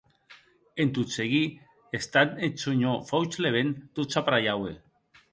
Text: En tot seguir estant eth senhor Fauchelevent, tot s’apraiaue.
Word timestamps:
En 0.83 0.91
tot 0.97 1.11
seguir 1.15 1.41
estant 1.97 2.33
eth 2.47 2.63
senhor 2.67 2.95
Fauchelevent, 3.09 3.75
tot 3.99 4.17
s’apraiaue. 4.17 4.73